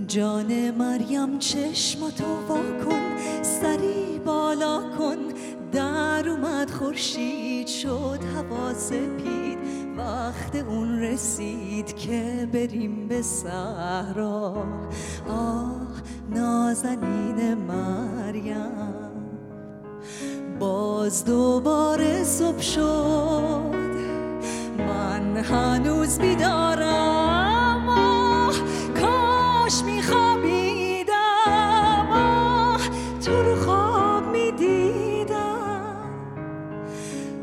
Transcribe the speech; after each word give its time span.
جان 0.00 0.70
مریم 0.70 1.38
چشماتو 1.38 2.24
وا 2.48 2.56
کن 2.56 3.16
سری 3.42 4.20
بالا 4.24 4.80
کن. 4.98 5.16
در 5.72 6.28
اومد 6.28 6.70
خورشید 6.70 7.66
شد 7.66 8.18
هوا 8.36 8.74
سپید. 8.74 9.58
وقت 9.96 10.56
اون 10.56 10.98
رسید 10.98 11.96
که 11.96 12.48
بریم 12.52 13.08
به 13.08 13.22
صحرا. 13.22 14.64
آه 15.28 16.02
نازنین 16.30 17.54
مریم. 17.54 19.02
باز 20.60 21.24
دوباره 21.24 22.24
صبح 22.24 22.60
شد. 22.60 23.72
من 24.78 25.36
هنوز 25.36 26.18
بیدارم. 26.18 27.01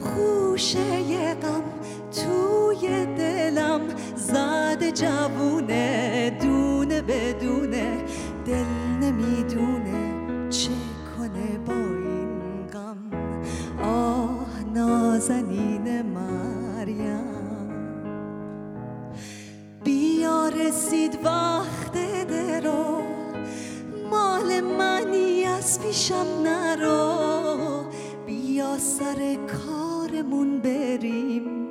خوشه 0.00 1.34
غم 1.34 1.62
توی 2.12 3.06
دلم 3.06 3.80
زد 4.16 4.90
جوونه 4.90 6.30
دونه 6.42 7.02
بدونه 7.02 8.04
دل 8.46 8.64
نمی‌دونه 9.02 10.48
چه 10.50 10.70
کنه 11.18 11.58
با 11.66 11.72
این 11.74 12.66
غم. 12.66 13.10
آه 13.82 14.46
نازنین 14.74 16.02
مریم. 16.02 17.18
بیا 19.84 20.48
رسید 20.48 21.18
وقت 21.24 21.92
درو. 22.28 23.02
مال 24.10 24.60
منی 24.60 25.44
از 25.44 25.80
پیشم 25.80 26.26
نرو. 26.44 27.84
بیا 28.26 28.78
سر 28.78 29.36
کارمون 30.18 30.58
بریم. 30.58 31.68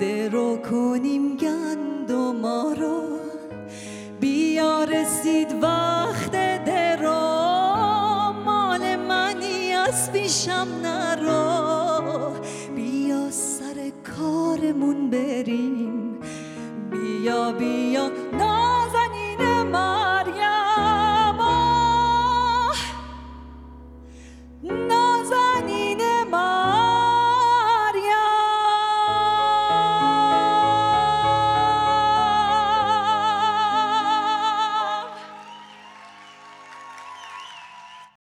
درو 0.00 0.56
کنیم 0.56 1.36
گندما 1.36 2.74
رو. 2.80 3.02
بیا 4.20 4.84
رسید 4.84 5.54
وقت 5.62 6.64
درو. 6.64 7.12
مال 8.44 8.96
منی 8.96 9.72
از 9.72 10.12
پیشم 10.12 10.66
نرو. 10.82 12.30
بیا 12.76 13.30
سر 13.30 13.90
کارمون 14.18 15.10
بریم. 15.10 16.18
بیا 16.90 17.52
بیا. 17.52 18.10